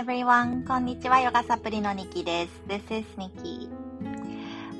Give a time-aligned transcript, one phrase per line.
[0.00, 0.66] everyone!
[0.66, 2.62] こんにちは、ヨガサプリのニキです。
[2.66, 3.68] This is Nikki.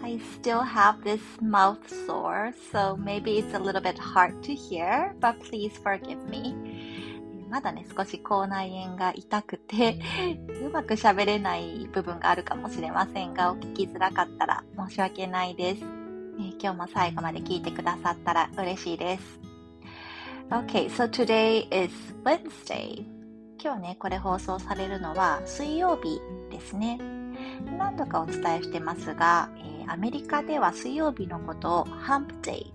[0.02, 1.76] I still have this mouth
[2.06, 6.54] sore, so maybe it's a little bit hard to hear, but please forgive me.
[7.50, 10.00] まだね、少し口内炎が痛くて、
[10.64, 15.82] うまく喋れない部分があるかもしれませんが、お聞きづらかったら申し訳ないです。
[15.82, 19.38] えー、今日も最後まで聞いてくださったら嬉しいです。
[20.50, 21.92] Okay, so today is
[22.24, 23.19] Wednesday.
[23.62, 26.18] 今日ね、これ放送されるのは水曜日
[26.50, 26.98] ですね。
[27.76, 32.72] 何度かお伝えしてますが、えー、アメリカでは水曜日のことをハンプデイ、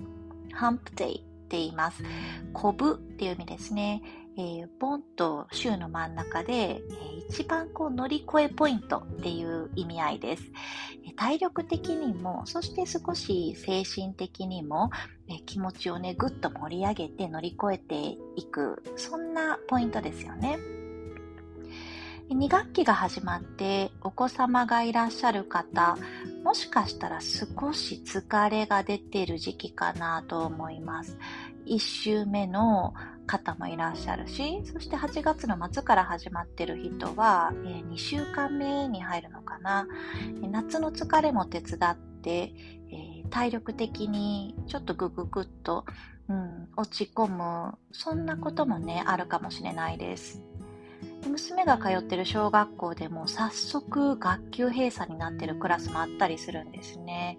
[0.54, 2.04] ハンプデイって言います。
[2.54, 4.04] コブっていう意味ですね。
[4.38, 10.44] えー、ボンと週の真ん中で、えー、一番こう乗り越えポイントっていう意味合いです。
[11.16, 14.92] 体力的にも、そして少し精神的にも、
[15.28, 20.60] え気持ちをね、ぐっと盛り上げて乗り越えていく、そんなポイントですよね。
[22.30, 25.96] 2学期が始まってお子様がいらっしゃる方、
[26.44, 31.18] もしかしたら少し疲れが出ている時期かなと思います。
[31.68, 32.94] 1週目の
[33.28, 39.88] 方もいらっしゃるし、そして8月の末から始まってる人は、え2週間目に入るのかな。
[40.50, 42.54] 夏の疲れも手伝って、
[43.30, 45.86] 体力的にちょっとグググッと、
[46.28, 50.42] うん、落ち込む、そんなこともね、あるかもしれないです。
[51.30, 57.38] 娘が通ってる小学校でも早速学級閉鎖になってるクラスもあったりするんですね。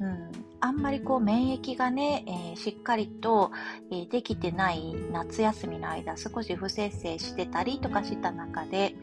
[0.00, 3.50] うん、あんまりこう免疫がね、えー、しっかりと、
[3.92, 8.94] えー、できてない夏休みの間少し不摂生してたりとかした中で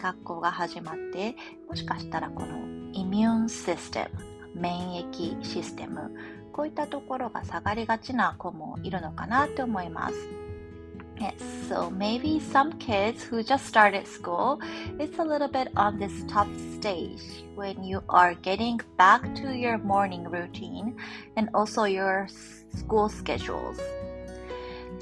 [0.00, 1.34] 学校が始まって
[1.68, 2.56] もしかしたらこの
[2.92, 4.08] イミュンシステ
[4.54, 6.12] ム免疫システム
[6.52, 10.47] こういったところが下がりがちな子もいるのかなと思います。
[11.20, 11.34] Yes,
[11.68, 14.60] so maybe some kids who just started school,
[15.00, 16.48] it's a little bit on this tough
[16.78, 20.96] stage when you are getting back to your morning routine
[21.36, 23.80] and also your school schedules.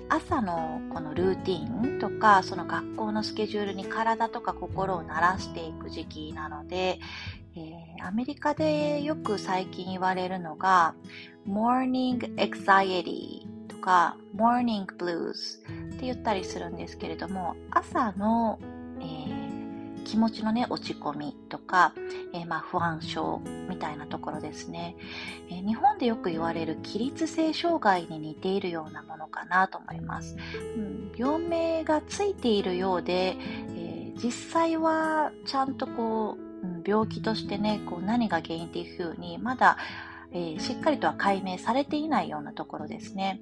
[0.09, 7.01] 朝のこのルーティンとかその学校のスケジュールに体とか心を慣らしていく時期なので、
[7.57, 10.95] えー、アメリカでよく最近言われるのが
[11.47, 15.61] morning anxiety とか morning blues
[15.97, 18.59] って言ったりするんですけれども朝の、
[19.01, 21.95] えー、気持ちのね落ち込みとか、
[22.35, 24.97] えー、まあ、不安症みたいなところですね、
[25.51, 30.37] えー、日本でよく言われる起立性障害に似ているようなものかなと思います、
[30.77, 33.37] うん、病名がついているようで、
[33.77, 39.79] え実際はちゃんとこう、うん、病気としてねこう何が原因っていうふうにまだ
[40.33, 43.41] えー、しっかりとは解明されていないようなところですね。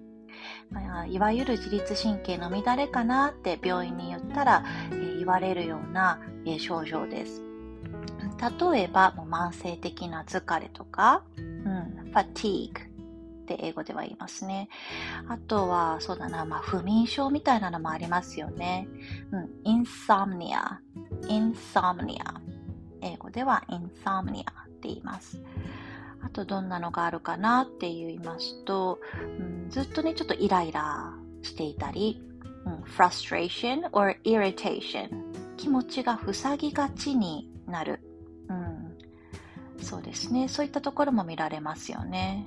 [0.71, 7.43] まあ、いわゆる自律神経の乱れかなって病院に言ったら、えー、言われるような、えー、症状です。
[8.71, 14.69] 例えば、もう慢性的な疲れとか、うん、fatigue って英語では言いますね。
[15.29, 18.89] あとは、そうだな、まあ、不眠症みたいなのもありますよね。
[19.31, 20.79] うん、insomnia,
[21.29, 22.41] insomnia。
[23.01, 24.45] 英語では insomnia っ
[24.81, 25.41] て言います。
[26.35, 29.01] とどんなのがあるかなって言いますと、
[29.39, 32.23] うん、ずっとね、ちょっとイライラしていたり、
[32.67, 35.09] うん、frustration or irritation
[35.57, 38.01] 気持ちが塞ぎがちになる。
[38.49, 40.49] うん、そうですね。
[40.49, 42.47] そういったところも見られますよね。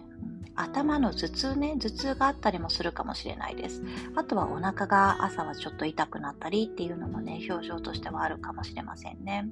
[0.56, 3.84] 頭の頭痛ね、頭痛があったりもするかもしれないです。
[4.16, 9.48] あとはお腹が朝はちょっと痛くなったりっていうのもね、表情としてはあるかもしれませんね。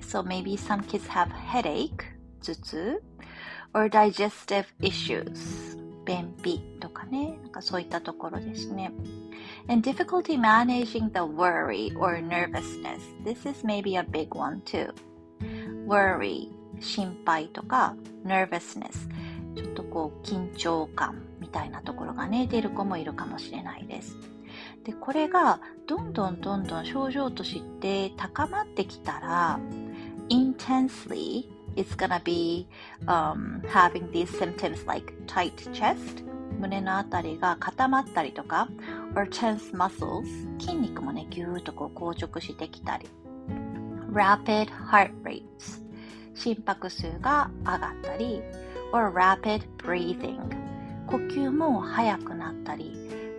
[0.00, 1.90] So maybe some kids have headache,
[2.42, 3.02] 頭痛
[3.74, 5.74] or digestive issues
[6.04, 8.92] 便秘とかね、なんかそういったところですね。
[9.68, 13.00] And difficulty managing the worry or nervousness.
[13.24, 14.92] This is maybe a big one too.
[15.86, 16.48] Worry,
[16.80, 19.08] 心配とか nervousness.
[19.56, 24.16] ちょっとこう緊張感みたいなところがね、出る子もいるかもしれないです。
[24.84, 29.58] で、これがどんどんどんどん症状として高まってきたら、
[30.28, 32.66] intensely it's gonna be、
[33.06, 36.24] um, having these symptoms like tight chest
[36.60, 38.68] 胸のあたりが固まったりとか
[39.16, 40.24] or tense muscles
[40.60, 43.08] 筋肉もねぎゅーっとこう硬直してきたり
[44.12, 45.82] rapid heart rates
[46.34, 48.42] 心拍数が上がったり
[48.92, 50.40] or rapid breathing
[51.06, 52.96] 呼吸も速くなったり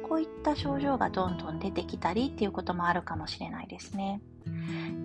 [0.08, 4.22] こういった症状がどんどん出てきたりっていうこともあるかもしれないですね。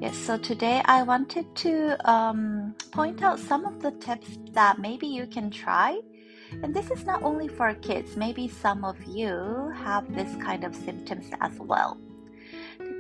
[0.01, 5.07] Yes, so today I wanted to um, point out some of the tips that maybe
[5.07, 6.01] you can try.
[6.63, 10.75] And this is not only for kids, maybe some of you have this kind of
[10.75, 11.99] symptoms as well.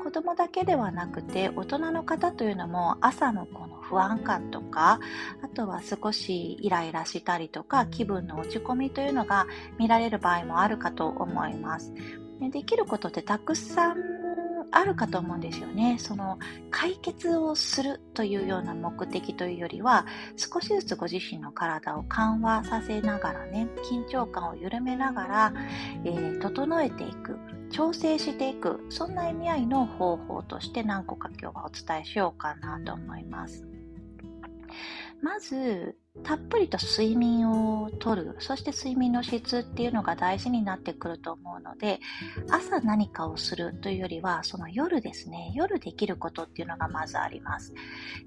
[0.02, 4.98] 子供だけではなくて大人の方というのも朝のこの不安感とか
[5.42, 9.46] あとは少しイライラしたりとか気分の落ち込みというのが
[9.78, 11.92] 見られる場合もあるかと思います
[12.40, 14.19] できることってたくさん
[14.72, 15.96] あるかと思うんですよね。
[15.98, 16.38] その
[16.70, 20.06] 解決をするというような目的というよりは、
[20.36, 25.52] 少しずつご自身の体を緩和させながらね、緊張感を緩めながら、
[26.04, 27.38] えー、整えていく、
[27.70, 33.66] 調整していく、そんな意味合いの方法として何個か今日はお伝えしようかなと思います。
[35.22, 42.00] まず、たっぷりと睡眠をとる、そして睡眠の質っていうのが大事になってくると思うので、
[42.50, 47.72] 朝何かをするというよりは、その夜ですね、夜できることっていうのがまずあります。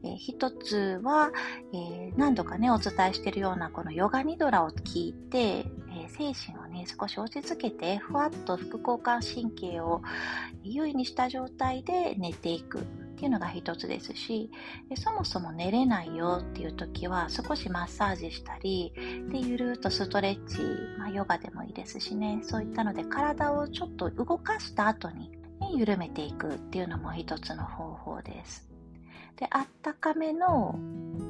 [0.04, 1.32] えー、一つは、
[1.74, 10.02] えー、何度かね、お伝えしているようなこのヨガニドラを聞いて、えー、精神をね、少し落ち着けて、ふわっと副交感神経を
[10.64, 12.88] 優位にした状態で寝ていく。
[13.24, 14.52] っていうのが一つですし
[14.90, 18.92] でそもそも寝れないよっていう時は少しマッサージしたり
[19.32, 20.58] でゆるっとストレッチ、
[21.00, 25.38] まあ、ヨガでもいいですしねそういったので体をちょっと動かした後に、ね、
[25.74, 28.68] 緩めていくっていうのも一つの方法です。
[29.38, 30.78] であったかめの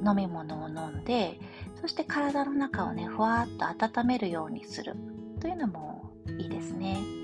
[0.03, 1.39] 飲み物を飲んで
[1.79, 3.47] そして体の中をねふわっ
[3.77, 4.95] と温めるようにする
[5.39, 6.09] というのも
[6.39, 7.22] いいですね。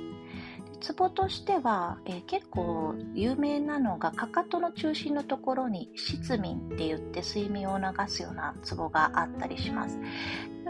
[0.81, 9.99] ツボとしては、えー、結構有名なのがかかとの中心のところに失眠って言って睡眠を流すようなツボがあったりします。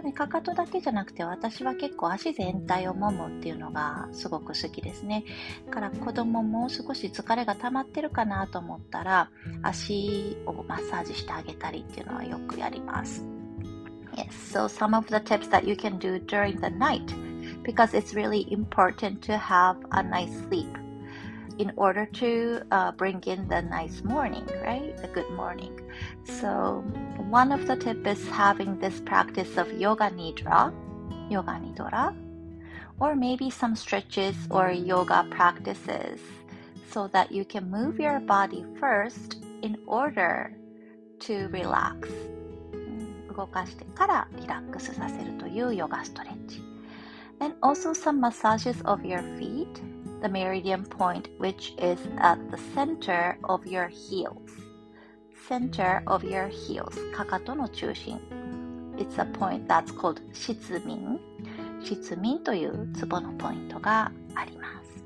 [0.01, 5.25] ね、かかとだけじゃなくて私は結構足全体を揉むっていうのがすごく好きですね。
[5.65, 9.29] だから子供も少し疲れが溜まってるかなと思ったら
[9.61, 13.25] 足をマッサージしてあげたりっていうのはよくやります。
[14.15, 17.28] Yes, so some of the tips that you can do during the night
[17.68, 20.68] because it's really important to have a nice sleep
[21.58, 24.96] in order to uh, bring in the nice morning, right?
[24.96, 25.80] The good morning.
[26.24, 26.84] So,
[27.30, 30.72] one of the tips is having this practice of yoga nidra,
[31.30, 32.16] yoga nidra,
[33.00, 36.20] or maybe some stretches or yoga practices
[36.90, 40.52] so that you can move your body first in order
[41.20, 42.08] to relax.
[43.36, 46.67] 動かしてからリラックスさせるというヨガストレッチ。
[47.39, 49.81] And also some massages of your feet,
[50.21, 54.49] the meridian point, which is at the center of your heels.
[55.47, 56.95] Center of your heels.
[57.15, 58.19] かかとの中心.
[58.97, 61.19] It's a point that's called 失眠。
[61.81, 65.03] 失眠というツボのポイントがあります。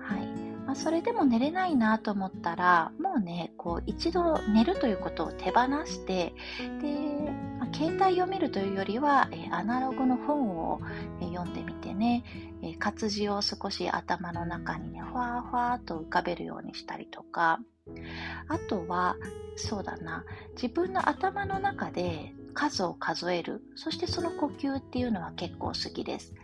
[0.00, 0.26] はい。
[0.66, 6.34] まあ、それでも寝れないなと思ったら、もうね、こう一度寝るということを手放して、
[6.80, 7.21] で、
[7.72, 10.80] 携帯を見るというよりは、えアナログの本を、
[11.20, 12.24] え読んでみてね、
[12.62, 17.60] え活字を少し頭の中にね、ふわふわーと浮かべるようにしたりとか、
[18.48, 19.16] あとは、
[19.56, 20.24] そうだな、
[20.54, 26.34] 自分の頭の中で数を数える、そしてその呼吸っていうのは結構好きです。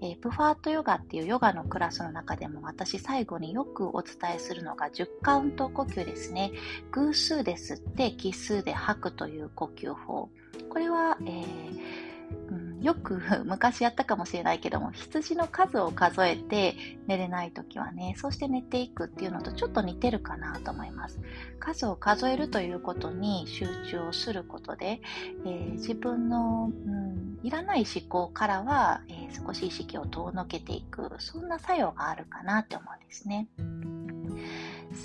[0.00, 6.52] えー、プファートヨガっていうヨガのクラスの中でも私最後によくお伝えするのが10カウント呼吸ですね。
[6.92, 10.30] 偶数で吸って奇数で吐くという呼吸法。
[10.68, 12.14] これは、えー
[12.50, 16.74] うん、よく昔やったかもしれないけども、羊の数を数えて
[17.06, 21.20] 寝れない時はね、そうして寝ていくっていうのとちょっと似てるかなと思います。
[21.58, 25.00] 数を数えるということに集中をすることで、
[25.44, 33.47] えー、自分の、うん、いらない思考からは、えー、少し意識を遠のけていく、そんな作用があるかなって思うんですね。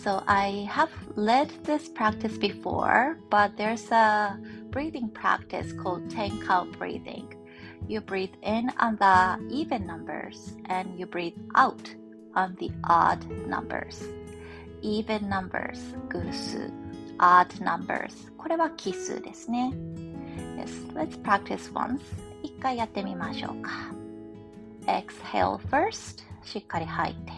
[0.03, 4.39] So I have led this practice before, but there's a
[4.71, 7.27] breathing practice called 10 count breathing.
[7.87, 11.95] You breathe in on the even numbers and you breathe out
[12.35, 14.03] on the odd numbers.
[14.85, 16.71] even numbers 偶数
[17.19, 19.73] odd numbers これは奇数ですね
[20.57, 22.01] Yes, let's practice once
[22.44, 23.72] 一回やってみましょうか
[24.86, 27.32] Exhale first しっかり吐いて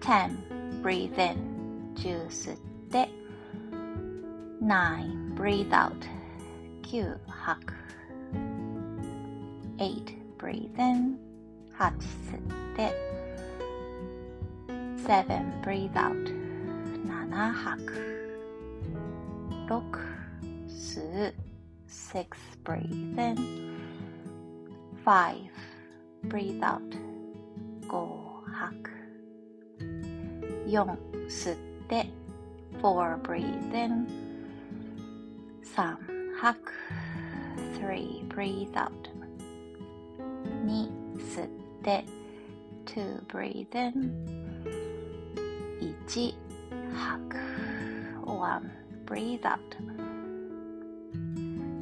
[0.00, 2.58] 10 breathe in 10吸っ
[2.90, 3.08] て
[4.62, 5.92] 9 breathe out
[6.82, 7.74] 9吐く
[9.78, 10.04] 8
[10.38, 11.18] breathe in
[11.78, 12.92] 8吸って
[15.06, 16.34] 7 breathe out
[17.06, 17.92] 7吐く
[19.68, 19.82] 6
[20.68, 21.49] 吸う
[21.89, 23.37] 6 breathe in
[25.03, 25.35] 5
[26.23, 26.81] breathe out
[27.87, 28.91] 5吐く
[30.67, 32.09] 4吸って
[32.81, 34.07] 4 breathe in
[35.75, 35.97] 3
[36.39, 36.71] 吐く
[37.79, 38.91] 3 breathe out
[40.65, 41.49] 2吸っ
[41.83, 42.05] て
[42.85, 44.45] 2 breathe in
[45.81, 46.33] 1、
[46.93, 47.37] 吐く。
[48.25, 49.59] 1、breathe out。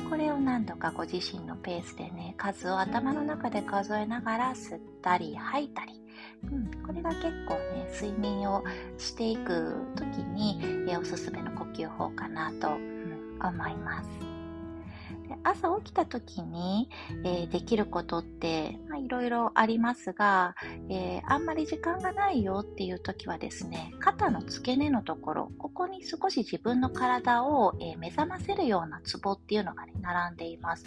[0.08, 5.92] これを何度かご自身のペースでね、数を頭の中で数えながら吸ったり吐いたり。
[6.50, 8.64] うん、これが結構ね、睡眠を
[8.96, 12.68] していく時に、えおすすめの呼吸法かなと、
[13.40, 14.37] 思います。
[15.44, 16.88] 朝起きた時に、
[17.24, 20.54] えー、できることって、まあ、いろいろありますが、
[20.88, 30.84] えー、あんまり時間がないよっていう時はですね、肩の付け根のところ、ここに少し自分の体を、えー、目覚ませるようなツボっていうのがね、並んでいます。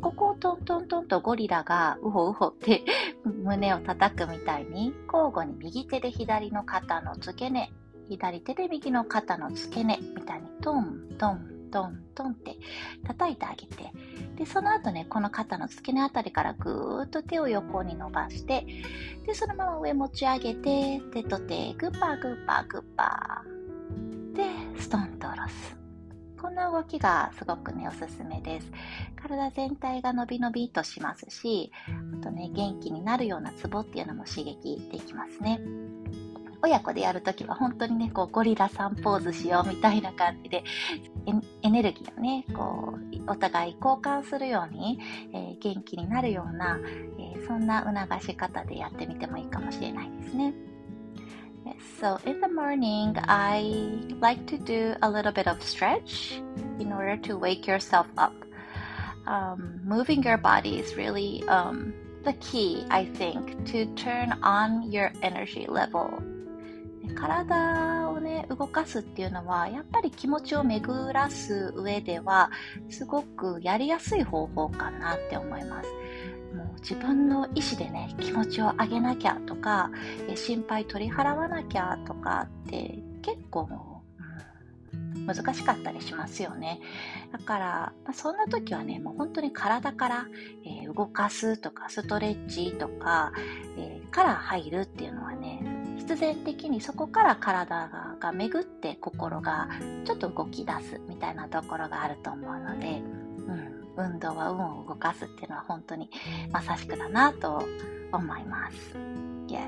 [0.00, 2.82] ここをトントントンとゴリラがウホウホって
[3.24, 7.72] 胸を叩くみたいに、交互に右手で左の肩の付け根、
[8.08, 12.56] 左手で右の肩の付け根みたいにトントントントンって
[13.04, 13.90] 叩いてあげて、
[14.36, 18.64] で、その後ね、この肩の付け根あたりからぐーっと手を横に伸ばして、
[19.26, 24.34] で、そのまま上持ち上げて、手と手、グッパーグッパーグッパー。
[24.36, 24.44] で、
[24.80, 25.76] ストンと下ろす。
[26.40, 28.70] こんな動きがすごくね、おすすめです。
[29.20, 31.72] 体全体が伸び伸びとしますし、
[32.20, 35.60] あとね、元気になるようなツボっていうのも刺激できますね。
[36.64, 40.64] 親子でやるときは本当にね、こうゴリラさんポーズしようみたいな感じで、
[41.62, 44.98] エネルギーをね、こう、お互い交換するように、
[45.34, 46.78] えー、元気になるような、
[47.18, 50.54] えー、そんな促し方でやってみてもいいかもしれないですね。
[52.00, 56.40] So in the morning, I like to do a little bit of stretch
[56.78, 58.32] in order to wake yourself up.
[59.26, 61.92] Um, moving your body is really um,
[62.24, 66.22] the key, I think, to turn on your energy level
[67.08, 72.50] 体をね、動かすっていうのは、やっぱり気持ちを巡らす上では、
[72.88, 75.88] すごくやりやすい方法かなって思います。
[76.54, 79.90] もう自分の意思でね、気持ちを上げなきゃとか、
[80.34, 83.68] 心配取り払わなきゃとかって結構
[85.26, 86.80] 難しかったりしますよね。
[87.32, 90.26] だから、まあ、そんな時はね、もう本当に体から、
[90.64, 93.32] えー、動かすとか、ストレッチとか、
[93.78, 95.43] えー、から入るっていうのはね、
[96.06, 97.88] 必然的にそこから体
[98.20, 99.68] が巡って心が
[100.04, 103.00] ちょっと動き出すみたいなところがあると思うので、
[103.96, 106.10] うん、運動は運を動かすっていうのは本当に
[106.52, 107.64] まさしくだなと
[108.12, 108.76] 思います。
[109.46, 109.66] Yes.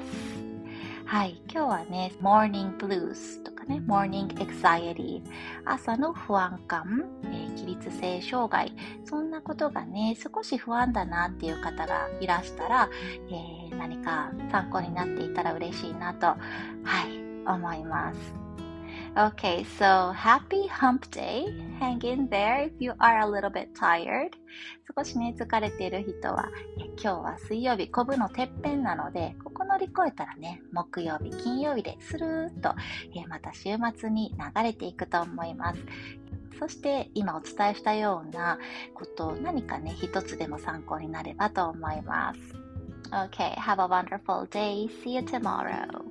[1.07, 5.23] はい、今日はね、Morning Blues とね、Morning Anxiety、
[5.65, 8.73] 朝の不安感、えー、起立性障害、
[9.05, 12.89] そんなことがね、少し不安だなっていう方がいらしたら、
[13.29, 16.37] えー、何か参考になっていたら嬉しいなと、は
[17.09, 18.46] い、思います。
[19.17, 21.47] Okay, so happy hump day.
[21.81, 24.33] Hang in there if you are a little bit tired.
[24.95, 26.51] 少しね、疲れている人は、
[27.03, 32.75] 今日は水曜日、コブのてっぺんなので、ここ乗り越えたらね、木曜日、金曜日でスルーッと、
[33.15, 35.81] えまた週末に流れていくと思います。
[36.59, 38.59] そして今お伝えしたような
[38.93, 42.41] ことを何かね、一つでも参考になればと思います。
[43.11, 44.91] Okay, have a wonderful day.
[45.03, 46.05] See you tomorrow.